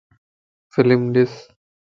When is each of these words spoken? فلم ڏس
فلم 0.73 1.01
ڏس 1.13 1.33